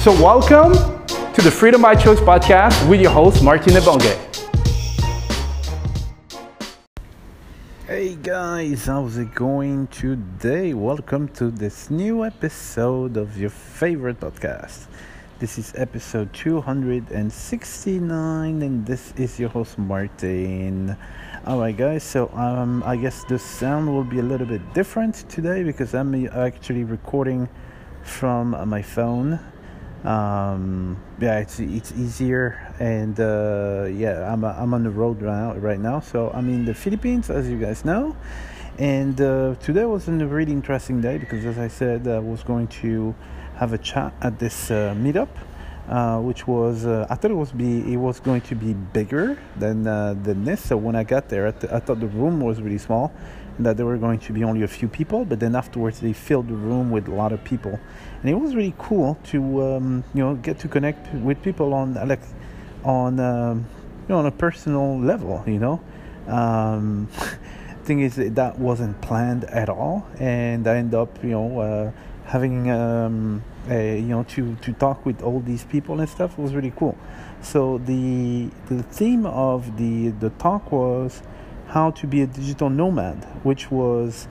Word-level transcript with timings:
So 0.00 0.12
welcome 0.12 0.72
to 1.34 1.42
the 1.42 1.50
Freedom 1.50 1.82
by 1.82 1.94
Choice 1.94 2.20
podcast 2.20 2.88
with 2.88 3.02
your 3.02 3.10
host, 3.10 3.44
Martin 3.44 3.74
Ebonge. 3.74 4.16
Hey 7.86 8.14
guys, 8.14 8.86
how's 8.86 9.18
it 9.18 9.34
going 9.34 9.88
today? 9.88 10.72
Welcome 10.72 11.28
to 11.34 11.50
this 11.50 11.90
new 11.90 12.24
episode 12.24 13.18
of 13.18 13.36
your 13.36 13.50
favorite 13.50 14.20
podcast. 14.20 14.86
This 15.38 15.58
is 15.58 15.74
episode 15.76 16.32
269, 16.32 18.62
and 18.62 18.86
this 18.86 19.12
is 19.18 19.38
your 19.38 19.50
host 19.50 19.76
Martin. 19.76 20.96
Alright, 21.46 21.76
guys, 21.76 22.04
so 22.04 22.30
um, 22.32 22.82
I 22.86 22.96
guess 22.96 23.24
the 23.24 23.38
sound 23.38 23.94
will 23.94 24.04
be 24.04 24.20
a 24.20 24.22
little 24.22 24.46
bit 24.46 24.62
different 24.72 25.28
today 25.28 25.62
because 25.62 25.94
I'm 25.94 26.14
actually 26.28 26.84
recording 26.84 27.50
from 28.02 28.56
my 28.66 28.80
phone 28.80 29.38
um, 30.04 30.96
yeah, 31.20 31.38
it's 31.38 31.60
it's 31.60 31.92
easier, 31.92 32.74
and 32.80 33.18
uh, 33.20 33.86
yeah, 33.90 34.32
I'm 34.32 34.44
I'm 34.44 34.72
on 34.72 34.82
the 34.82 34.90
road 34.90 35.20
right 35.20 35.32
now, 35.32 35.54
right 35.56 35.80
now. 35.80 36.00
So 36.00 36.30
I'm 36.32 36.48
in 36.48 36.64
the 36.64 36.74
Philippines, 36.74 37.28
as 37.30 37.48
you 37.50 37.58
guys 37.58 37.84
know, 37.84 38.16
and 38.78 39.20
uh, 39.20 39.56
today 39.56 39.84
was 39.84 40.08
a 40.08 40.12
really 40.12 40.52
interesting 40.52 41.00
day 41.00 41.18
because, 41.18 41.44
as 41.44 41.58
I 41.58 41.68
said, 41.68 42.08
I 42.08 42.18
was 42.18 42.42
going 42.42 42.68
to 42.82 43.14
have 43.56 43.72
a 43.74 43.78
chat 43.78 44.14
at 44.22 44.38
this 44.38 44.70
uh, 44.70 44.94
meetup. 44.96 45.28
Uh, 45.88 46.20
which 46.20 46.46
was 46.46 46.86
uh, 46.86 47.04
I 47.10 47.16
thought 47.16 47.32
it 47.32 47.34
was 47.34 47.50
be 47.50 47.92
it 47.92 47.96
was 47.96 48.20
going 48.20 48.42
to 48.42 48.54
be 48.54 48.74
bigger 48.74 49.36
than 49.56 49.88
uh, 49.88 50.14
than 50.22 50.44
this. 50.44 50.62
So 50.62 50.76
when 50.76 50.94
I 50.94 51.02
got 51.02 51.28
there, 51.28 51.48
I, 51.48 51.50
th- 51.50 51.72
I 51.72 51.80
thought 51.80 51.98
the 51.98 52.06
room 52.06 52.40
was 52.40 52.62
really 52.62 52.78
small, 52.78 53.12
that 53.64 53.76
there 53.76 53.86
were 53.86 53.96
going 53.96 54.18
to 54.18 54.32
be 54.32 54.44
only 54.44 54.62
a 54.62 54.68
few 54.68 54.88
people. 54.88 55.24
But 55.24 55.40
then 55.40 55.54
afterwards, 55.54 56.00
they 56.00 56.12
filled 56.12 56.48
the 56.48 56.54
room 56.54 56.90
with 56.90 57.08
a 57.08 57.14
lot 57.14 57.32
of 57.32 57.42
people, 57.44 57.78
and 58.20 58.30
it 58.30 58.34
was 58.34 58.54
really 58.54 58.74
cool 58.78 59.18
to 59.24 59.62
um, 59.62 60.04
you 60.14 60.22
know 60.22 60.34
get 60.36 60.58
to 60.60 60.68
connect 60.68 61.12
with 61.14 61.42
people 61.42 61.74
on 61.74 61.94
like 62.08 62.22
on 62.84 63.20
um, 63.20 63.66
you 64.02 64.08
know 64.08 64.18
on 64.18 64.26
a 64.26 64.30
personal 64.30 64.98
level. 64.98 65.42
You 65.46 65.58
know, 65.58 65.80
um, 66.26 67.08
thing 67.84 68.00
is 68.00 68.16
that 68.16 68.58
wasn't 68.58 69.00
planned 69.00 69.44
at 69.44 69.68
all, 69.68 70.06
and 70.18 70.66
I 70.66 70.76
end 70.76 70.94
up 70.94 71.22
you 71.22 71.30
know 71.30 71.60
uh, 71.60 71.92
having 72.24 72.70
um, 72.70 73.42
a, 73.68 73.98
you 73.98 74.06
know 74.06 74.22
to 74.34 74.56
to 74.56 74.72
talk 74.74 75.04
with 75.04 75.22
all 75.22 75.40
these 75.40 75.64
people 75.64 76.00
and 76.00 76.08
stuff 76.08 76.38
was 76.38 76.54
really 76.54 76.72
cool. 76.76 76.96
So 77.42 77.78
the 77.78 78.50
the 78.68 78.82
theme 78.82 79.26
of 79.26 79.76
the 79.76 80.08
the 80.08 80.30
talk 80.30 80.70
was 80.72 81.22
how 81.70 81.90
to 81.92 82.06
be 82.06 82.22
a 82.22 82.26
digital 82.26 82.68
nomad, 82.68 83.24
which 83.42 83.70
was 83.70 84.28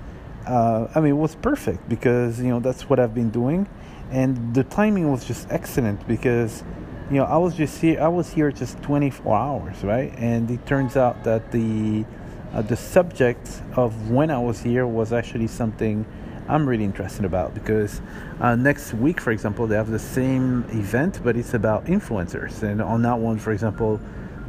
uh, 0.49 0.87
I 0.95 0.99
mean, 0.99 1.11
it 1.11 1.17
was 1.17 1.35
perfect 1.35 1.87
because 1.87 2.39
you 2.39 2.47
know 2.47 2.59
that's 2.59 2.89
what 2.89 2.99
I've 2.99 3.13
been 3.13 3.29
doing, 3.29 3.67
and 4.11 4.53
the 4.55 4.63
timing 4.63 5.11
was 5.11 5.25
just 5.25 5.47
excellent 5.51 6.07
because 6.07 6.63
you 7.11 7.17
know 7.17 7.25
I 7.25 7.37
was 7.37 7.55
just 7.55 7.79
here. 7.81 8.01
I 8.01 8.07
was 8.07 8.33
here 8.33 8.51
just 8.51 8.81
24 8.81 9.35
hours, 9.35 9.83
right? 9.83 10.11
And 10.17 10.49
it 10.49 10.65
turns 10.65 10.97
out 10.97 11.23
that 11.23 11.51
the 11.51 12.05
uh, 12.53 12.61
the 12.63 12.75
subject 12.75 13.61
of 13.75 14.09
when 14.09 14.31
I 14.31 14.39
was 14.39 14.61
here 14.61 14.87
was 14.87 15.13
actually 15.13 15.47
something 15.47 16.05
I'm 16.47 16.67
really 16.67 16.83
interested 16.85 17.25
about 17.25 17.53
because 17.53 18.01
uh, 18.39 18.55
next 18.55 18.95
week, 18.95 19.21
for 19.21 19.29
example, 19.31 19.67
they 19.67 19.75
have 19.75 19.91
the 19.91 19.99
same 19.99 20.63
event, 20.69 21.19
but 21.23 21.37
it's 21.37 21.53
about 21.53 21.85
influencers, 21.85 22.63
and 22.63 22.81
on 22.81 23.03
that 23.03 23.19
one, 23.19 23.37
for 23.37 23.51
example. 23.51 23.99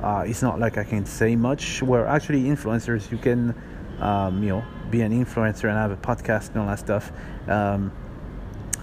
Uh, 0.02 0.24
it's 0.26 0.42
not 0.42 0.58
like 0.58 0.78
I 0.78 0.84
can 0.84 1.04
say 1.04 1.36
much. 1.36 1.82
Where 1.82 2.06
actually 2.06 2.44
influencers, 2.44 3.10
you 3.10 3.18
can, 3.18 3.54
um, 4.00 4.42
you 4.42 4.50
know, 4.50 4.64
be 4.90 5.02
an 5.02 5.12
influencer 5.12 5.64
and 5.64 5.76
have 5.76 5.90
a 5.90 5.96
podcast 5.96 6.48
and 6.50 6.58
all 6.58 6.66
that 6.66 6.78
stuff. 6.78 7.12
Um, 7.48 7.92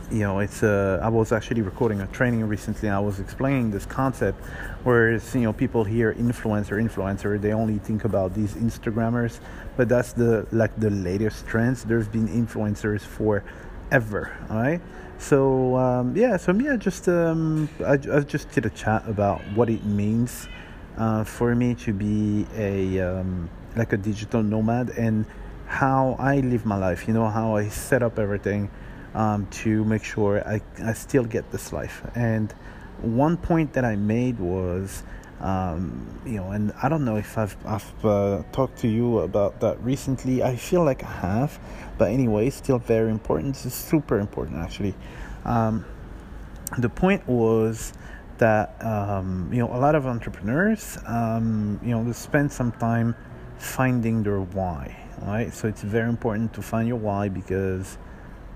you 0.10 0.20
know, 0.20 0.40
it's 0.40 0.64
uh, 0.64 1.00
I 1.02 1.10
was 1.10 1.32
actually 1.32 1.62
recording 1.62 2.00
a 2.02 2.08
training 2.08 2.44
recently, 2.48 2.88
and 2.88 2.96
I 2.96 3.00
was 3.00 3.20
explaining 3.20 3.72
this 3.72 3.86
concept. 3.86 4.42
Whereas 4.84 5.36
you 5.36 5.42
know, 5.42 5.54
people 5.54 5.84
hear 5.84 6.14
influencer, 6.14 6.82
influencer, 6.82 7.40
they 7.42 7.52
only 7.52 7.80
think 7.80 8.06
about 8.06 8.34
these 8.34 8.54
Instagrammers, 8.54 9.40
but 9.76 9.90
that's 9.90 10.14
the 10.14 10.48
like 10.52 10.78
the 10.80 10.92
latest 10.92 11.46
trends. 11.46 11.84
There's 11.84 12.08
been 12.08 12.28
influencers 12.28 13.02
for 13.02 13.44
ever, 13.92 14.38
right? 14.50 14.82
So 15.18 15.76
um, 15.76 16.16
yeah, 16.16 16.38
so 16.38 16.54
yeah, 16.54 16.78
just 16.78 17.10
um, 17.10 17.68
I, 17.86 17.94
I 17.94 18.20
just 18.22 18.50
did 18.52 18.66
a 18.66 18.70
chat 18.70 19.04
about 19.10 19.42
what 19.56 19.70
it 19.70 19.84
means 19.84 20.48
uh, 20.97 21.24
for 21.24 21.56
me 21.56 21.75
to 21.75 21.94
be 21.94 22.46
a 22.56 23.00
um, 23.00 23.50
like 23.75 23.94
a 23.94 23.97
digital 23.97 24.41
nomad 24.41 24.90
and 24.90 25.25
how 25.68 26.16
I 26.18 26.40
live 26.40 26.66
my 26.66 26.78
life, 26.78 27.08
you 27.08 27.13
know, 27.13 27.28
how 27.28 27.56
I 27.56 27.68
set 27.68 28.02
up 28.02 28.18
everything 28.18 28.69
um, 29.13 29.47
to 29.47 29.84
make 29.84 30.03
sure 30.03 30.47
I, 30.47 30.62
I 30.84 30.94
still 30.94 31.25
get 31.25 31.52
this 31.52 31.74
life. 31.74 32.02
And 32.16 32.52
one 33.02 33.38
point 33.38 33.74
that 33.74 33.84
I 33.84 33.96
made 33.96 34.40
was, 34.40 35.03
um, 35.41 36.22
you 36.25 36.38
know, 36.38 36.52
and 36.52 36.72
I 36.81 36.90
don't 36.90 37.03
know 37.03 37.18
if 37.18 37.38
I've, 37.38 37.56
I've 37.66 38.06
uh, 38.06 38.44
talked 38.52 38.80
to 38.80 38.88
you 38.88 39.19
about 39.19 39.59
that 39.59 39.80
recently. 39.84 40.41
I 40.41 40.56
feel 40.56 40.84
like 40.84 41.03
I 41.03 41.12
have, 41.12 41.59
but 41.97 42.12
anyway, 42.12 42.50
still 42.50 42.80
very 42.80 43.12
important. 43.12 43.63
It's 43.66 43.75
super 43.75 44.19
important, 44.19 44.57
actually. 44.57 44.96
Um, 45.46 45.86
the 46.78 46.90
point 46.90 47.28
was 47.28 47.94
that 48.40 48.84
um, 48.84 49.50
you 49.52 49.59
know 49.59 49.74
a 49.74 49.80
lot 49.80 49.96
of 49.96 50.06
entrepreneurs 50.06 50.98
um, 51.06 51.80
you 51.84 51.90
know 51.90 52.12
spend 52.12 52.52
some 52.52 52.72
time 52.74 53.16
finding 53.58 54.24
their 54.24 54.42
why 54.42 54.96
right? 55.22 55.53
So 55.53 55.68
it's 55.68 55.81
very 55.81 56.09
important 56.09 56.53
to 56.53 56.62
find 56.62 56.88
your 56.88 56.98
why 56.98 57.30
because 57.30 57.98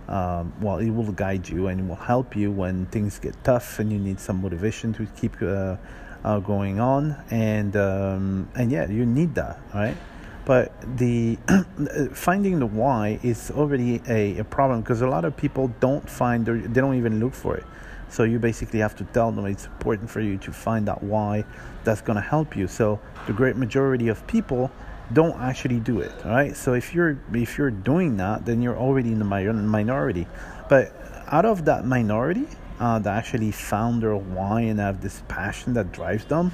um, 0.07 0.53
well 0.61 0.77
it 0.77 0.89
will 0.89 1.11
guide 1.11 1.47
you 1.47 1.67
and 1.67 1.79
it 1.79 1.87
will 1.87 1.95
help 1.95 2.35
you 2.35 2.51
when 2.51 2.85
things 2.87 3.19
get 3.19 3.41
tough 3.43 3.79
and 3.79 3.91
you 3.91 3.99
need 3.99 4.19
some 4.19 4.41
motivation 4.41 4.93
to 4.93 5.05
keep 5.19 5.41
uh, 5.41 5.77
uh, 6.23 6.39
going 6.39 6.79
on. 6.79 7.15
And 7.29 7.75
um, 7.75 8.49
and 8.55 8.71
yeah 8.71 8.89
you 8.89 9.05
need 9.05 9.35
that 9.35 9.59
right? 9.73 9.97
But 10.45 10.73
the 10.97 11.37
finding 12.13 12.59
the 12.59 12.65
why 12.65 13.19
is 13.23 13.51
already 13.51 14.01
a, 14.07 14.39
a 14.39 14.43
problem 14.43 14.81
because 14.81 15.01
a 15.01 15.07
lot 15.07 15.23
of 15.23 15.37
people 15.37 15.71
don't 15.79 16.07
find 16.09 16.47
or 16.49 16.57
they 16.57 16.81
don't 16.81 16.95
even 16.95 17.19
look 17.19 17.33
for 17.33 17.55
it 17.57 17.65
so 18.11 18.23
you 18.23 18.39
basically 18.39 18.79
have 18.79 18.95
to 18.97 19.05
tell 19.05 19.31
them 19.31 19.45
it's 19.45 19.65
important 19.65 20.09
for 20.09 20.19
you 20.19 20.37
to 20.37 20.51
find 20.51 20.89
out 20.89 21.01
why 21.01 21.45
that's 21.85 22.01
going 22.01 22.17
to 22.17 22.21
help 22.21 22.57
you. 22.57 22.67
So 22.67 22.99
the 23.25 23.33
great 23.33 23.55
majority 23.55 24.09
of 24.09 24.27
people 24.27 24.69
don't 25.13 25.39
actually 25.41 25.79
do 25.79 25.99
it 26.01 26.11
right? 26.23 26.55
So 26.55 26.73
if 26.73 26.93
you're 26.93 27.17
if 27.33 27.57
you're 27.57 27.71
doing 27.71 28.17
that 28.17 28.45
then 28.45 28.61
you're 28.61 28.77
already 28.77 29.11
in 29.11 29.19
the 29.19 29.25
minority. 29.25 30.27
But 30.69 30.93
out 31.27 31.45
of 31.45 31.65
that 31.65 31.85
minority 31.85 32.47
uh, 32.79 32.99
that 32.99 33.17
actually 33.17 33.51
found 33.51 34.03
their 34.03 34.15
why 34.15 34.61
and 34.61 34.79
have 34.79 35.01
this 35.01 35.23
passion 35.27 35.73
that 35.73 35.91
drives 35.91 36.25
them 36.25 36.51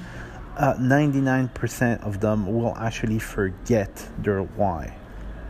uh, 0.56 0.74
99% 0.74 2.04
of 2.04 2.20
them 2.20 2.46
will 2.46 2.76
actually 2.76 3.20
forget 3.20 4.08
their 4.18 4.42
why 4.42 4.96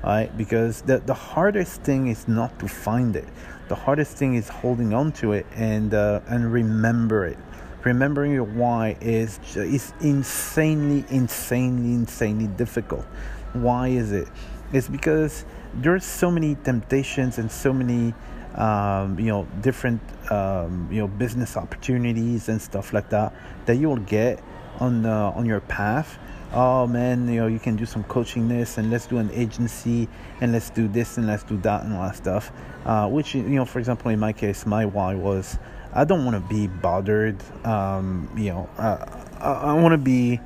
right? 0.03 0.37
Because 0.37 0.83
the, 0.83 0.99
the 0.99 1.15
hardest 1.15 1.83
thing 1.83 2.09
is 2.09 2.29
not 2.29 2.59
to 2.61 2.69
find 2.69 3.17
it. 3.17 3.29
The 3.69 3.75
hardest 3.75 4.17
thing 4.17 4.35
is 4.35 4.49
holding 4.49 4.95
on 4.95 5.13
to 5.13 5.33
it 5.33 5.47
and 5.55 5.93
uh, 5.93 6.21
and 6.27 6.53
remember 6.53 7.27
it. 7.27 7.39
Remembering 7.85 8.33
your 8.33 8.45
why 8.45 8.97
is 9.01 9.39
is 9.57 9.93
insanely 10.01 11.05
insanely 11.11 11.93
insanely 11.95 12.47
difficult. 12.47 13.05
Why 13.53 13.89
is 13.89 14.13
it? 14.13 14.29
It's 14.73 14.89
because 14.89 15.45
there's 15.75 16.05
so 16.05 16.31
many 16.31 16.55
temptations 16.57 17.39
and 17.39 17.51
so 17.51 17.73
many 17.73 18.15
um, 18.59 19.19
you 19.19 19.27
know, 19.27 19.47
different 19.61 20.01
um, 20.31 20.89
you 20.91 20.99
know 20.99 21.09
business 21.09 21.57
opportunities 21.57 22.49
and 22.49 22.61
stuff 22.61 22.93
like 22.93 23.09
that 23.11 23.33
that 23.67 23.77
you'll 23.77 23.97
get 23.97 24.43
on 24.81 25.07
uh, 25.07 25.31
on 25.31 25.47
your 25.47 25.61
path. 25.61 26.19
Oh 26.53 26.87
man, 26.87 27.29
you 27.29 27.41
know 27.41 27.47
you 27.47 27.59
can 27.59 27.77
do 27.77 27.85
some 27.85 28.05
coaching 28.05 28.49
this 28.49 28.79
and 28.79 28.91
let's 28.91 29.07
do 29.07 29.19
an 29.19 29.31
agency 29.33 30.09
and 30.41 30.53
let's 30.53 30.71
do 30.71 30.89
this 30.89 31.19
and 31.19 31.27
let's 31.27 31.43
do 31.43 31.59
that 31.59 31.85
and 31.85 31.93
all 31.93 32.03
that 32.03 32.17
stuff. 32.17 32.51
Uh, 32.87 33.07
which 33.09 33.35
you 33.35 33.43
know, 33.43 33.67
for 33.67 33.79
example, 33.79 34.11
in 34.11 34.19
my 34.19 34.33
case, 34.33 34.65
my 34.65 34.87
why 34.87 35.15
was 35.15 35.59
I 35.93 36.05
don't 36.05 36.25
want 36.25 36.43
to 36.43 36.55
be 36.55 36.67
bothered. 36.67 37.37
Um, 37.67 38.31
you 38.37 38.51
know, 38.51 38.69
uh, 38.79 39.05
I, 39.41 39.71
I 39.71 39.73
want 39.75 39.93
to 39.93 39.99
be, 39.99 40.41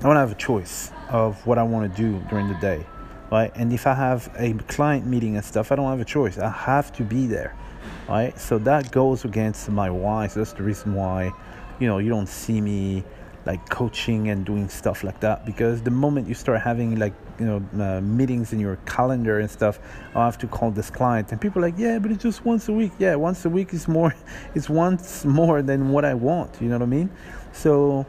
I 0.00 0.06
want 0.06 0.16
to 0.16 0.20
have 0.20 0.32
a 0.32 0.36
choice 0.36 0.90
of 1.08 1.44
what 1.46 1.58
I 1.58 1.62
want 1.62 1.94
to 1.94 2.02
do 2.02 2.18
during 2.28 2.48
the 2.48 2.54
day, 2.54 2.86
right? 3.30 3.52
And 3.54 3.72
if 3.72 3.86
I 3.86 3.94
have 3.94 4.32
a 4.38 4.54
client 4.68 5.06
meeting 5.06 5.36
and 5.36 5.44
stuff, 5.44 5.72
I 5.72 5.76
don't 5.76 5.90
have 5.90 6.00
a 6.00 6.04
choice. 6.04 6.38
I 6.38 6.50
have 6.50 6.92
to 6.94 7.02
be 7.02 7.26
there, 7.26 7.54
right? 8.08 8.38
So 8.38 8.58
that 8.58 8.90
goes 8.92 9.24
against 9.24 9.68
my 9.70 9.90
why. 9.90 10.28
So 10.28 10.40
that's 10.40 10.52
the 10.52 10.62
reason 10.62 10.94
why, 10.94 11.32
you 11.78 11.86
know, 11.88 11.98
you 11.98 12.08
don't 12.08 12.28
see 12.28 12.60
me 12.60 13.04
like 13.46 13.68
coaching 13.70 14.28
and 14.28 14.44
doing 14.44 14.68
stuff 14.68 15.02
like 15.02 15.20
that. 15.20 15.46
Because 15.46 15.82
the 15.82 15.90
moment 15.90 16.28
you 16.28 16.34
start 16.34 16.60
having 16.60 16.98
like 16.98 17.14
you 17.38 17.46
know 17.46 17.82
uh, 17.82 18.00
meetings 18.00 18.52
in 18.52 18.60
your 18.60 18.76
calendar 18.84 19.40
and 19.40 19.50
stuff 19.50 19.78
i 20.14 20.24
have 20.24 20.36
to 20.38 20.46
call 20.46 20.70
this 20.70 20.90
client. 20.90 21.32
And 21.32 21.40
people 21.40 21.62
are 21.62 21.66
like 21.68 21.78
yeah 21.78 21.98
but 21.98 22.10
it's 22.10 22.22
just 22.22 22.44
once 22.44 22.68
a 22.68 22.72
week. 22.72 22.92
Yeah 22.98 23.14
once 23.16 23.44
a 23.44 23.50
week 23.50 23.72
is 23.72 23.88
more 23.88 24.14
it's 24.54 24.68
once 24.68 25.24
more 25.24 25.62
than 25.62 25.90
what 25.90 26.04
i 26.04 26.14
want 26.14 26.60
you 26.60 26.68
know 26.68 26.76
what 26.76 26.82
i 26.82 26.86
mean? 26.86 27.10
So 27.52 28.06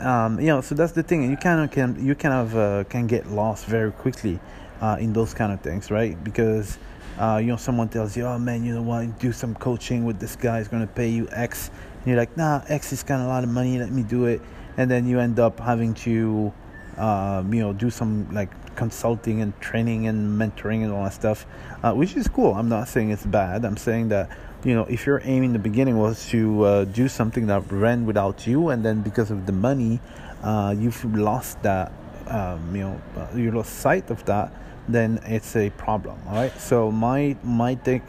um, 0.00 0.40
you 0.40 0.46
know 0.46 0.60
so 0.60 0.74
that's 0.74 0.92
the 0.92 1.02
thing. 1.02 1.28
You 1.30 1.36
kind 1.36 1.60
of 1.60 1.70
can 1.70 2.04
you 2.04 2.14
kind 2.14 2.34
of 2.34 2.56
uh, 2.56 2.84
can 2.84 3.06
get 3.06 3.30
lost 3.30 3.66
very 3.66 3.92
quickly 3.92 4.38
uh, 4.80 4.96
in 5.00 5.12
those 5.12 5.34
kind 5.34 5.52
of 5.52 5.60
things 5.60 5.90
right? 5.90 6.22
Because 6.22 6.78
uh, 7.18 7.38
you 7.40 7.48
know 7.48 7.56
someone 7.56 7.88
tells 7.88 8.16
you 8.16 8.24
oh 8.24 8.38
man 8.38 8.64
you 8.64 8.74
know 8.74 8.82
what? 8.82 9.18
Do 9.18 9.32
some 9.32 9.54
coaching 9.54 10.04
with 10.04 10.18
this 10.18 10.36
guy. 10.36 10.60
Is 10.60 10.68
going 10.68 10.86
to 10.86 10.92
pay 10.92 11.08
you 11.08 11.28
x 11.32 11.70
and 11.70 11.89
you're 12.06 12.16
like, 12.16 12.36
nah, 12.36 12.62
X 12.68 12.92
is 12.92 13.02
kind 13.02 13.20
of 13.20 13.26
a 13.26 13.30
lot 13.30 13.44
of 13.44 13.50
money. 13.50 13.78
Let 13.78 13.90
me 13.90 14.02
do 14.02 14.26
it. 14.26 14.40
And 14.76 14.90
then 14.90 15.06
you 15.06 15.18
end 15.20 15.38
up 15.38 15.60
having 15.60 15.94
to, 15.94 16.52
um, 16.96 17.52
you 17.52 17.60
know, 17.60 17.72
do 17.72 17.90
some 17.90 18.32
like 18.32 18.50
consulting 18.76 19.42
and 19.42 19.58
training 19.60 20.06
and 20.06 20.40
mentoring 20.40 20.82
and 20.84 20.92
all 20.92 21.04
that 21.04 21.12
stuff, 21.12 21.46
uh, 21.82 21.92
which 21.92 22.16
is 22.16 22.28
cool. 22.28 22.54
I'm 22.54 22.68
not 22.68 22.88
saying 22.88 23.10
it's 23.10 23.26
bad. 23.26 23.64
I'm 23.64 23.76
saying 23.76 24.08
that, 24.08 24.30
you 24.64 24.74
know, 24.74 24.84
if 24.84 25.06
your 25.06 25.20
aim 25.24 25.42
in 25.42 25.52
the 25.52 25.58
beginning 25.58 25.98
was 25.98 26.28
to 26.28 26.64
uh, 26.64 26.84
do 26.84 27.08
something 27.08 27.46
that 27.48 27.70
ran 27.70 28.06
without 28.06 28.46
you, 28.46 28.68
and 28.70 28.84
then 28.84 29.02
because 29.02 29.30
of 29.30 29.46
the 29.46 29.52
money, 29.52 30.00
uh, 30.42 30.74
you've 30.76 31.04
lost 31.14 31.62
that, 31.62 31.92
um, 32.28 32.74
you 32.74 32.82
know, 32.82 33.00
uh, 33.16 33.36
you 33.36 33.50
lost 33.50 33.80
sight 33.80 34.10
of 34.10 34.24
that, 34.24 34.52
then 34.88 35.20
it's 35.24 35.56
a 35.56 35.70
problem. 35.70 36.18
All 36.28 36.34
right. 36.34 36.58
So 36.58 36.90
my 36.90 37.36
my 37.42 37.74
thing, 37.74 38.02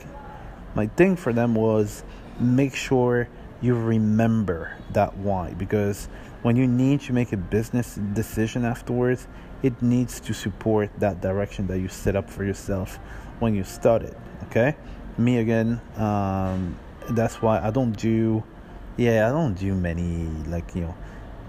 my 0.75 0.87
thing 0.87 1.15
for 1.15 1.33
them 1.33 1.55
was 1.55 2.03
make 2.39 2.75
sure 2.75 3.27
you 3.61 3.75
remember 3.75 4.75
that 4.91 5.15
why. 5.17 5.53
Because 5.53 6.09
when 6.41 6.55
you 6.55 6.67
need 6.67 7.01
to 7.01 7.13
make 7.13 7.31
a 7.31 7.37
business 7.37 7.95
decision 8.13 8.65
afterwards 8.65 9.27
it 9.63 9.79
needs 9.79 10.19
to 10.19 10.33
support 10.33 10.89
that 10.97 11.21
direction 11.21 11.67
that 11.67 11.79
you 11.79 11.87
set 11.87 12.15
up 12.15 12.27
for 12.27 12.43
yourself 12.43 12.97
when 13.39 13.53
you 13.53 13.63
started 13.63 14.15
okay? 14.45 14.75
Me 15.19 15.37
again 15.37 15.79
um, 15.97 16.75
that's 17.11 17.43
why 17.43 17.59
i 17.59 17.69
don't 17.69 17.91
do 17.91 18.43
yeah 18.97 19.27
i 19.27 19.31
don't 19.31 19.53
do 19.53 19.75
many 19.75 20.25
like 20.47 20.73
you 20.73 20.81
know 20.81 20.95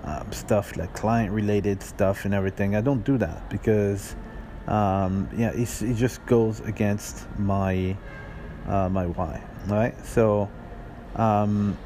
um, 0.04 0.32
stuff 0.32 0.76
like 0.76 0.92
client 0.94 1.30
related 1.30 1.82
stuff 1.82 2.24
and 2.24 2.34
everything. 2.34 2.74
I 2.74 2.80
don't 2.80 3.04
do 3.04 3.18
that 3.18 3.48
because 3.48 4.16
um, 4.66 5.28
yeah 5.36 5.52
it 5.54 5.94
just 5.94 6.24
goes 6.26 6.60
against 6.60 7.26
my 7.38 7.96
uh, 8.66 8.88
my 8.88 9.06
why 9.06 9.42
right? 9.66 9.94
So 10.04 10.50
um, 11.16 11.76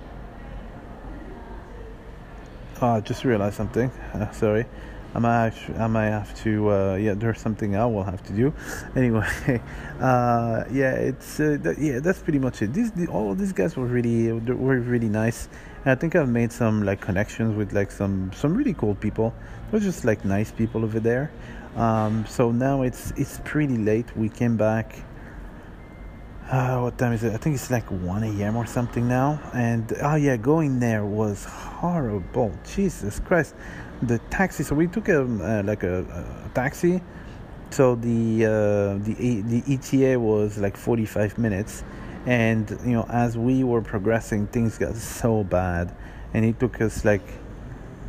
Oh, 2.82 2.88
I 2.88 3.00
just 3.00 3.24
realized 3.24 3.56
something. 3.56 3.90
Uh, 4.12 4.30
sorry. 4.32 4.66
I 5.14 5.18
might, 5.18 5.46
actually, 5.46 5.78
I 5.78 5.86
might 5.86 6.10
have 6.10 6.34
to, 6.42 6.70
uh, 6.70 6.94
yeah, 6.96 7.14
there's 7.14 7.40
something 7.40 7.74
I 7.74 7.86
will 7.86 8.02
have 8.02 8.22
to 8.24 8.34
do. 8.34 8.52
Anyway, 8.96 9.26
uh, 10.00 10.64
yeah, 10.70 10.92
it's, 10.92 11.40
uh, 11.40 11.56
th- 11.62 11.78
yeah, 11.78 12.00
that's 12.00 12.18
pretty 12.18 12.38
much 12.38 12.60
it. 12.60 12.74
These, 12.74 12.92
the, 12.92 13.06
all 13.06 13.34
these 13.34 13.52
guys 13.52 13.76
were 13.76 13.86
really, 13.86 14.30
were 14.30 14.78
really 14.78 15.08
nice. 15.08 15.48
And 15.84 15.92
I 15.92 15.94
think 15.94 16.16
I've 16.16 16.28
made 16.28 16.52
some 16.52 16.84
like 16.84 17.00
connections 17.00 17.56
with 17.56 17.72
like 17.72 17.90
some, 17.90 18.30
some 18.34 18.54
really 18.54 18.74
cool 18.74 18.94
people. 18.94 19.32
They're 19.70 19.80
just 19.80 20.04
like 20.04 20.22
nice 20.26 20.52
people 20.52 20.84
over 20.84 21.00
there. 21.00 21.30
Um, 21.76 22.26
so 22.28 22.52
now 22.52 22.82
it's, 22.82 23.12
it's 23.16 23.40
pretty 23.44 23.78
late. 23.78 24.14
We 24.18 24.28
came 24.28 24.58
back 24.58 24.96
uh, 26.50 26.78
what 26.78 26.96
time 26.96 27.12
is 27.12 27.24
it? 27.24 27.32
I 27.32 27.38
think 27.38 27.56
it's 27.56 27.70
like 27.70 27.90
1 27.90 28.22
a.m. 28.22 28.56
or 28.56 28.66
something 28.66 29.08
now. 29.08 29.40
And 29.52 29.92
oh, 30.02 30.14
yeah, 30.14 30.36
going 30.36 30.78
there 30.78 31.04
was 31.04 31.44
horrible. 31.44 32.52
Jesus 32.74 33.20
Christ. 33.20 33.54
The 34.02 34.18
taxi, 34.30 34.62
so 34.62 34.74
we 34.74 34.86
took 34.86 35.08
a 35.08 35.22
uh, 35.22 35.62
like 35.64 35.82
a, 35.82 36.02
a, 36.02 36.50
taxi. 36.54 37.00
So 37.70 37.94
the 37.94 38.44
uh, 38.44 38.48
the 39.02 39.40
the 39.40 39.62
ETA 39.66 40.20
was 40.20 40.58
like 40.58 40.76
45 40.76 41.38
minutes, 41.38 41.82
and 42.26 42.68
you 42.84 42.92
know 42.92 43.06
as 43.08 43.38
we 43.38 43.64
were 43.64 43.80
progressing, 43.80 44.48
things 44.48 44.76
got 44.76 44.96
so 44.96 45.44
bad, 45.44 45.96
and 46.34 46.44
it 46.44 46.60
took 46.60 46.82
us 46.82 47.06
like 47.06 47.26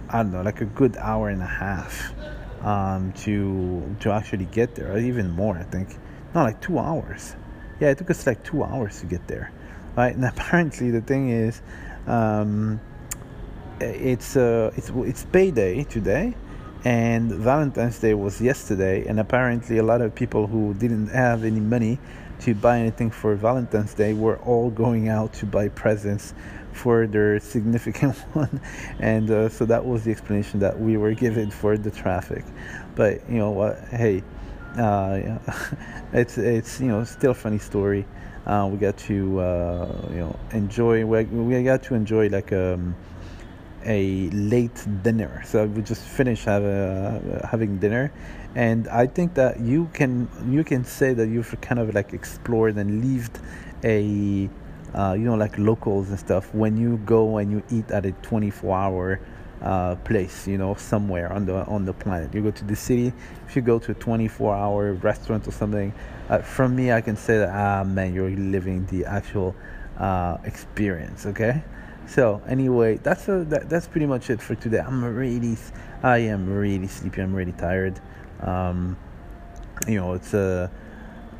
I 0.10 0.24
don't 0.24 0.34
know, 0.34 0.42
like 0.42 0.60
a 0.60 0.66
good 0.66 0.98
hour 0.98 1.30
and 1.30 1.42
a 1.42 1.46
half 1.46 2.14
um, 2.66 3.14
to 3.24 3.96
to 4.02 4.12
actually 4.12 4.46
get 4.46 4.76
there, 4.76 4.92
or 4.92 4.98
even 4.98 5.32
more. 5.32 5.58
I 5.58 5.64
think, 5.64 5.96
not 6.36 6.44
like 6.44 6.60
two 6.60 6.80
hours 6.80 7.38
yeah, 7.80 7.90
it 7.90 7.98
took 7.98 8.10
us 8.10 8.26
like 8.26 8.44
two 8.44 8.64
hours 8.64 9.00
to 9.02 9.06
get 9.06 9.28
there, 9.28 9.52
right? 9.96 10.16
And 10.16 10.26
apparently 10.34 10.92
the 10.92 11.02
thing 11.02 11.30
is, 11.30 11.62
um, 12.08 12.80
it's 13.80 14.36
uh, 14.36 14.72
it's 14.76 14.90
it's 14.90 15.26
payday 15.26 15.84
today, 15.84 16.34
and 16.84 17.32
Valentine's 17.32 18.00
Day 18.00 18.14
was 18.14 18.42
yesterday, 18.42 19.06
and 19.08 19.20
apparently 19.20 19.78
a 19.78 19.84
lot 19.84 20.02
of 20.02 20.16
people 20.16 20.48
who 20.48 20.74
didn't 20.74 21.08
have 21.08 21.44
any 21.44 21.60
money 21.60 22.00
to 22.40 22.54
buy 22.54 22.80
anything 22.80 23.10
for 23.10 23.36
Valentine's 23.36 23.94
Day 23.94 24.14
were 24.14 24.38
all 24.40 24.70
going 24.70 25.10
out 25.10 25.34
to 25.34 25.46
buy 25.46 25.70
presents 25.70 26.34
for 26.72 27.08
their 27.08 27.40
significant 27.40 28.16
one, 28.34 28.62
and 29.00 29.30
uh, 29.30 29.50
so 29.50 29.66
that 29.66 29.86
was 29.86 30.04
the 30.04 30.12
explanation 30.12 30.60
that 30.60 30.80
we 30.80 30.98
were 30.98 31.14
given 31.14 31.52
for 31.52 31.78
the 31.78 31.92
traffic. 31.92 32.46
But 32.96 33.30
you 33.30 33.38
know 33.38 33.52
what? 33.52 33.78
Hey 33.90 34.24
uh, 34.76 35.40
it's 36.14 36.38
it's 36.38 36.80
you 36.80 36.88
know 36.88 37.04
still 37.04 37.32
a 37.32 37.36
funny 37.36 37.60
story. 37.60 38.06
Uh, 38.46 38.70
we 38.72 38.78
got 38.78 38.98
to 38.98 39.40
uh, 39.40 40.08
you 40.10 40.18
know 40.18 40.40
enjoy 40.52 41.06
we, 41.06 41.24
we 41.24 41.64
got 41.64 41.84
to 41.84 41.96
enjoy 41.96 42.30
like 42.30 42.52
um, 42.54 42.96
a 43.86 44.30
late 44.32 44.86
dinner. 45.04 45.42
So 45.46 45.66
we 45.66 45.82
just 45.82 46.04
finished 46.04 46.46
have 46.46 46.64
a, 46.64 47.48
having 47.50 47.78
dinner, 47.78 48.12
and 48.56 48.88
I 48.90 49.08
think 49.08 49.34
that 49.36 49.60
you 49.60 49.90
can 49.94 50.30
you 50.50 50.64
can 50.64 50.84
say 50.84 51.14
that 51.14 51.28
you've 51.28 51.60
kind 51.62 51.80
of 51.80 51.94
like 51.94 52.14
explored 52.14 52.76
and 52.76 53.04
lived 53.04 53.40
a 53.84 54.50
uh, 54.96 55.14
you 55.14 55.26
know 55.26 55.36
like 55.36 55.58
locals 55.58 56.10
and 56.10 56.20
stuff 56.20 56.54
when 56.54 56.78
you 56.78 56.98
go 57.06 57.38
and 57.38 57.52
you 57.52 57.64
eat 57.70 57.92
at 57.92 58.06
a 58.06 58.12
24 58.12 58.76
hour 58.76 59.20
uh, 59.62 59.96
place, 59.96 60.48
you 60.48 60.58
know, 60.58 60.76
somewhere 60.76 61.32
on 61.32 61.46
the 61.46 61.66
on 61.66 61.86
the 61.86 61.94
planet. 61.94 62.34
You 62.34 62.42
go 62.42 62.52
to 62.52 62.66
the 62.66 62.76
city. 62.76 63.14
If 63.48 63.56
you 63.56 63.62
go 63.62 63.80
to 63.80 63.92
a 63.92 63.96
24-hour 63.96 64.94
restaurant 64.94 65.48
or 65.48 65.52
something, 65.52 65.94
uh, 66.30 66.40
from 66.40 66.76
me, 66.76 66.92
I 66.92 67.02
can 67.02 67.16
say 67.16 67.38
that 67.38 67.50
ah 67.50 67.84
man, 67.84 68.14
you're 68.14 68.30
living 68.30 68.86
the 68.88 69.06
actual 69.06 69.56
uh, 69.98 70.38
experience. 70.44 71.26
Okay. 71.26 71.64
So 72.08 72.42
anyway, 72.48 72.98
that's 72.98 73.28
a, 73.28 73.44
that, 73.46 73.70
that's 73.70 73.88
pretty 73.88 74.06
much 74.06 74.30
it 74.30 74.42
for 74.42 74.56
today. 74.56 74.80
I'm 74.80 75.04
really, 75.04 75.58
I 76.04 76.20
am 76.20 76.50
really 76.50 76.88
sleepy. 76.88 77.22
I'm 77.22 77.36
really 77.36 77.52
tired. 77.52 78.00
Um, 78.42 78.98
you 79.88 79.96
know, 79.96 80.14
it's 80.14 80.34
a. 80.34 80.72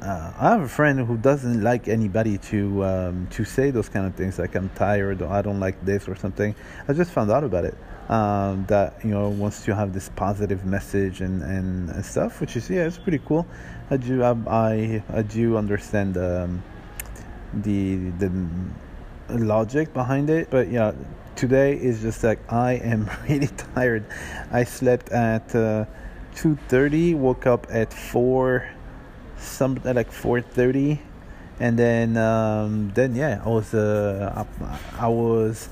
Uh, 0.02 0.32
I 0.38 0.50
have 0.52 0.62
a 0.62 0.68
friend 0.68 1.00
who 1.00 1.18
doesn't 1.18 1.64
like 1.64 1.88
anybody 1.88 2.38
to 2.38 2.86
um, 2.86 3.28
to 3.32 3.44
say 3.44 3.72
those 3.72 3.90
kind 3.90 4.06
of 4.06 4.14
things 4.14 4.38
like 4.38 4.54
I'm 4.56 4.70
tired 4.76 5.24
or 5.24 5.30
I 5.30 5.42
don't 5.42 5.60
like 5.60 5.84
this 5.84 6.08
or 6.08 6.16
something. 6.16 6.54
I 6.88 6.94
just 6.94 7.12
found 7.12 7.32
out 7.32 7.44
about 7.44 7.66
it 7.66 7.76
um, 8.10 8.66
that 8.68 9.04
you 9.04 9.10
know 9.10 9.30
wants 9.30 9.64
to 9.66 9.76
have 9.76 9.94
this 9.94 10.10
positive 10.10 10.66
message 10.66 11.22
and, 11.22 11.42
and, 11.42 11.90
and, 11.90 12.06
stuff, 12.06 12.40
which 12.40 12.56
is 12.56 12.70
yeah, 12.70 12.86
it's 12.86 12.98
pretty 12.98 13.20
cool. 13.26 13.48
I 13.90 13.98
do 13.98 14.24
I 14.24 15.02
I, 15.10 15.22
do 15.24 15.58
understand 15.58 16.16
um, 16.18 16.64
the 17.54 18.12
the 18.20 18.32
logic 19.30 19.94
behind 19.94 20.30
it, 20.30 20.50
but 20.52 20.70
yeah, 20.70 20.94
today 21.36 21.74
is 21.74 22.02
just 22.02 22.24
like 22.24 22.40
I 22.52 22.74
am 22.74 23.10
really 23.30 23.48
tired. 23.74 24.06
I 24.52 24.64
slept 24.64 25.10
at 25.10 25.56
uh, 25.56 25.86
two 26.36 26.56
thirty, 26.68 27.16
woke 27.16 27.48
up 27.48 27.66
at 27.72 27.92
four, 27.92 28.70
something 29.40 29.96
like 29.96 30.12
four 30.12 30.42
thirty, 30.42 31.00
and 31.60 31.78
then 31.78 32.18
um, 32.18 32.92
then 32.94 33.16
yeah, 33.16 33.42
I 33.46 33.50
was 33.50 33.74
uh, 33.74 34.46
I, 34.62 35.06
I 35.06 35.08
was 35.08 35.70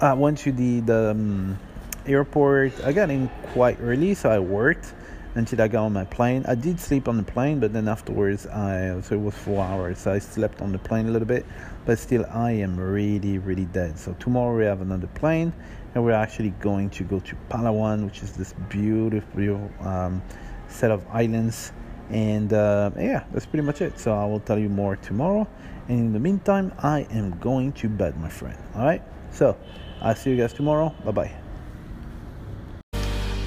I 0.00 0.12
went 0.14 0.38
to 0.38 0.52
the 0.52 0.80
the 0.80 1.10
um, 1.10 1.58
airport. 2.06 2.72
I 2.84 2.92
got 2.92 3.10
in 3.10 3.30
quite 3.52 3.78
early, 3.80 4.14
so 4.14 4.30
I 4.30 4.38
worked. 4.38 4.94
until 5.34 5.60
I 5.60 5.68
got 5.68 5.84
on 5.84 5.92
my 5.92 6.04
plane. 6.04 6.44
I 6.46 6.54
did 6.54 6.78
sleep 6.78 7.08
on 7.08 7.16
the 7.16 7.22
plane, 7.22 7.60
but 7.60 7.72
then 7.72 7.88
afterwards, 7.88 8.46
I 8.46 9.00
so 9.02 9.14
it 9.16 9.20
was 9.20 9.34
four 9.34 9.62
hours. 9.62 9.98
So 9.98 10.12
I 10.12 10.18
slept 10.18 10.60
on 10.60 10.72
the 10.72 10.78
plane 10.78 11.06
a 11.08 11.10
little 11.10 11.26
bit, 11.26 11.44
but 11.84 11.98
still, 11.98 12.24
I 12.30 12.52
am 12.52 12.78
really, 12.78 13.38
really 13.38 13.66
dead. 13.66 13.98
So 13.98 14.14
tomorrow 14.18 14.56
we 14.56 14.64
have 14.64 14.80
another 14.80 15.08
plane, 15.08 15.52
and 15.94 16.04
we're 16.04 16.12
actually 16.12 16.50
going 16.60 16.90
to 16.90 17.04
go 17.04 17.20
to 17.20 17.36
Palawan, 17.50 18.04
which 18.04 18.22
is 18.22 18.32
this 18.32 18.54
beautiful, 18.68 19.28
beautiful 19.36 19.86
um, 19.86 20.22
set 20.68 20.90
of 20.90 21.04
islands. 21.12 21.72
And 22.10 22.52
uh, 22.52 22.90
yeah, 22.96 23.24
that's 23.32 23.46
pretty 23.46 23.64
much 23.64 23.80
it. 23.80 23.98
So 23.98 24.14
I 24.14 24.24
will 24.26 24.40
tell 24.40 24.58
you 24.58 24.68
more 24.68 24.96
tomorrow. 24.96 25.46
And 25.88 25.98
in 25.98 26.12
the 26.12 26.20
meantime, 26.20 26.72
I 26.78 27.06
am 27.10 27.38
going 27.38 27.72
to 27.74 27.88
bed, 27.88 28.18
my 28.18 28.28
friend. 28.28 28.58
All 28.74 28.84
right. 28.84 29.02
So 29.30 29.56
I'll 30.00 30.14
see 30.14 30.30
you 30.30 30.36
guys 30.36 30.52
tomorrow. 30.52 30.94
Bye 31.04 31.10
bye. 31.10 31.32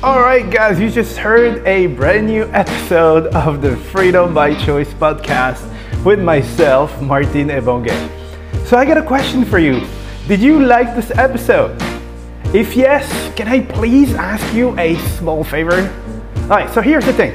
Alright, 0.04 0.52
guys, 0.52 0.80
you 0.80 0.92
just 0.92 1.18
heard 1.18 1.66
a 1.66 1.88
brand 1.88 2.28
new 2.28 2.44
episode 2.54 3.28
of 3.34 3.64
the 3.64 3.76
Freedom 3.76 4.32
by 4.32 4.54
Choice 4.64 4.94
podcast 4.94 5.66
with 6.06 6.20
myself, 6.20 7.02
Martin 7.02 7.48
Ebonge. 7.50 7.90
So, 8.68 8.78
I 8.78 8.86
got 8.86 8.98
a 8.98 9.02
question 9.02 9.44
for 9.44 9.58
you. 9.58 9.88
Did 10.28 10.40
you 10.40 10.64
like 10.64 10.96
this 10.96 11.10
episode? 11.12 11.82
If 12.54 12.76
yes, 12.76 13.10
can 13.36 13.48
I 13.48 13.62
please 13.62 14.14
ask 14.14 14.54
you 14.54 14.78
a 14.78 14.96
small 15.18 15.44
favor? 15.44 15.92
Alright, 16.44 16.70
so 16.70 16.82
here's 16.82 17.06
the 17.06 17.14
thing 17.14 17.34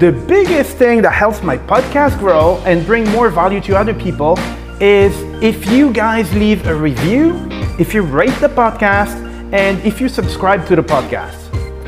the 0.00 0.12
biggest 0.26 0.78
thing 0.78 1.02
that 1.02 1.10
helps 1.10 1.42
my 1.42 1.58
podcast 1.58 2.18
grow 2.18 2.56
and 2.64 2.86
bring 2.86 3.04
more 3.10 3.28
value 3.28 3.60
to 3.60 3.76
other 3.76 3.92
people 3.92 4.38
is 4.80 5.14
if 5.42 5.70
you 5.70 5.92
guys 5.92 6.32
leave 6.34 6.66
a 6.66 6.74
review, 6.74 7.36
if 7.78 7.92
you 7.92 8.00
rate 8.00 8.34
the 8.40 8.48
podcast, 8.48 9.14
and 9.52 9.78
if 9.84 10.00
you 10.00 10.08
subscribe 10.08 10.66
to 10.68 10.74
the 10.74 10.82
podcast. 10.82 11.36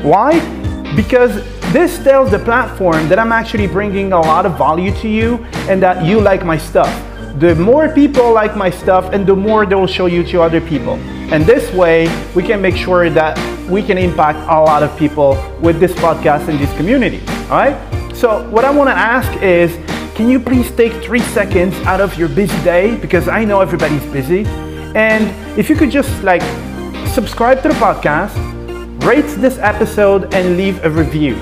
Why? 0.03 0.39
Because 0.95 1.43
this 1.73 1.97
tells 2.03 2.29
the 2.29 2.37
platform 2.37 3.09
that 3.09 3.17
I'm 3.17 3.31
actually 3.31 3.65
bringing 3.65 4.13
a 4.13 4.21
lot 4.21 4.45
of 4.45 4.59
value 4.59 4.93
to 4.97 5.09
you 5.09 5.43
and 5.67 5.81
that 5.81 6.05
you 6.05 6.21
like 6.21 6.45
my 6.45 6.57
stuff. 6.59 6.93
The 7.39 7.55
more 7.55 7.89
people 7.89 8.31
like 8.31 8.55
my 8.55 8.69
stuff 8.69 9.11
and 9.11 9.25
the 9.25 9.35
more 9.35 9.65
they 9.65 9.73
will 9.73 9.87
show 9.87 10.05
you 10.05 10.23
to 10.25 10.43
other 10.43 10.61
people. 10.61 10.99
And 11.33 11.45
this 11.47 11.73
way, 11.73 12.07
we 12.35 12.43
can 12.43 12.61
make 12.61 12.75
sure 12.75 13.09
that 13.09 13.39
we 13.67 13.81
can 13.81 13.97
impact 13.97 14.37
a 14.37 14.61
lot 14.61 14.83
of 14.83 14.95
people 14.99 15.31
with 15.61 15.79
this 15.79 15.93
podcast 15.93 16.47
and 16.47 16.59
this 16.59 16.71
community. 16.77 17.21
All 17.49 17.57
right? 17.57 17.92
So, 18.13 18.47
what 18.49 18.63
I 18.63 18.71
want 18.71 18.89
to 18.89 18.95
ask 18.95 19.41
is 19.41 19.75
can 20.15 20.29
you 20.29 20.39
please 20.39 20.69
take 20.71 20.93
three 21.03 21.21
seconds 21.33 21.75
out 21.87 21.99
of 21.99 22.15
your 22.17 22.29
busy 22.29 22.55
day? 22.63 22.95
Because 22.97 23.27
I 23.27 23.43
know 23.43 23.61
everybody's 23.61 24.05
busy. 24.13 24.45
And 24.95 25.27
if 25.57 25.69
you 25.69 25.75
could 25.75 25.89
just 25.89 26.23
like 26.23 26.43
subscribe 27.07 27.63
to 27.63 27.69
the 27.69 27.73
podcast, 27.75 28.33
rate 29.03 29.25
this 29.41 29.57
episode 29.57 30.33
and 30.35 30.55
leave 30.55 30.83
a 30.85 30.89
review. 30.89 31.35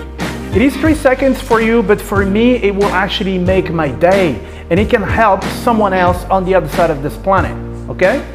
It 0.55 0.61
is 0.61 0.75
three 0.77 0.95
seconds 0.95 1.41
for 1.41 1.61
you, 1.61 1.83
but 1.83 1.99
for 1.99 2.25
me, 2.25 2.55
it 2.55 2.73
will 2.73 2.93
actually 2.93 3.37
make 3.37 3.71
my 3.71 3.89
day 3.89 4.39
and 4.69 4.79
it 4.79 4.89
can 4.89 5.03
help 5.03 5.43
someone 5.65 5.91
else 5.93 6.23
on 6.25 6.45
the 6.45 6.55
other 6.55 6.69
side 6.69 6.89
of 6.89 7.03
this 7.03 7.17
planet. 7.17 7.55
Okay? 7.89 8.25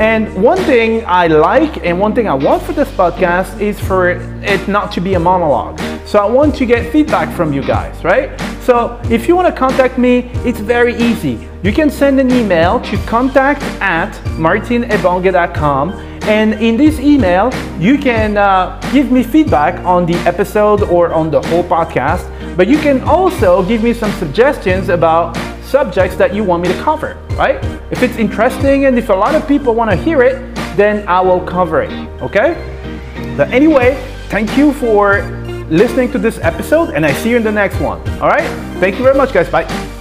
And 0.00 0.34
one 0.42 0.58
thing 0.58 1.04
I 1.06 1.28
like 1.28 1.84
and 1.86 2.00
one 2.00 2.16
thing 2.16 2.28
I 2.28 2.34
want 2.34 2.64
for 2.64 2.72
this 2.72 2.90
podcast 2.90 3.60
is 3.60 3.78
for 3.78 4.10
it 4.10 4.66
not 4.66 4.90
to 4.92 5.00
be 5.00 5.14
a 5.14 5.20
monologue. 5.20 5.78
So 6.06 6.18
I 6.18 6.26
want 6.26 6.54
to 6.56 6.66
get 6.66 6.92
feedback 6.92 7.34
from 7.34 7.52
you 7.52 7.62
guys, 7.62 8.04
right? 8.04 8.38
So 8.60 9.00
if 9.10 9.26
you 9.28 9.36
want 9.36 9.48
to 9.52 9.58
contact 9.58 9.98
me, 9.98 10.30
it's 10.44 10.60
very 10.60 10.94
easy. 10.96 11.48
You 11.62 11.72
can 11.72 11.90
send 11.90 12.20
an 12.20 12.30
email 12.30 12.80
to 12.80 12.96
contact 13.06 13.62
at 13.80 14.12
martinebonge.com 14.36 16.14
and 16.24 16.54
in 16.54 16.78
this 16.78 16.98
email, 17.00 17.52
you 17.78 17.98
can 17.98 18.38
uh, 18.38 18.80
give 18.94 19.12
me 19.12 19.22
feedback 19.22 19.78
on 19.84 20.06
the 20.06 20.14
episode 20.26 20.82
or 20.84 21.12
on 21.12 21.30
the 21.30 21.42
whole 21.48 21.62
podcast, 21.62 22.24
but 22.56 22.66
you 22.66 22.78
can 22.78 23.02
also 23.02 23.62
give 23.62 23.82
me 23.82 23.92
some 23.92 24.10
suggestions 24.12 24.88
about 24.88 25.36
subjects 25.62 26.16
that 26.16 26.34
you 26.34 26.42
want 26.42 26.62
me 26.62 26.68
to 26.68 26.80
cover, 26.80 27.18
right? 27.32 27.62
If 27.90 28.02
it's 28.02 28.16
interesting 28.16 28.86
and 28.86 28.98
if 28.98 29.10
a 29.10 29.14
lot 29.14 29.34
of 29.34 29.46
people 29.46 29.74
want 29.74 29.90
to 29.90 29.96
hear 29.98 30.22
it, 30.22 30.54
then 30.76 31.06
I 31.06 31.20
will 31.20 31.40
cover 31.42 31.82
it, 31.82 31.92
okay? 32.22 32.54
But 33.36 33.50
anyway, 33.50 33.94
thank 34.28 34.56
you 34.56 34.72
for 34.72 35.43
listening 35.70 36.10
to 36.12 36.18
this 36.18 36.38
episode 36.38 36.90
and 36.90 37.04
I 37.04 37.12
see 37.12 37.30
you 37.30 37.36
in 37.36 37.44
the 37.44 37.52
next 37.52 37.80
one, 37.80 38.00
all 38.20 38.28
right? 38.28 38.48
Thank 38.80 38.96
you 38.96 39.02
very 39.02 39.16
much, 39.16 39.32
guys. 39.32 39.48
Bye. 39.48 39.93